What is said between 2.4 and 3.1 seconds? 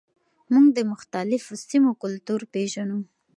پیژنو.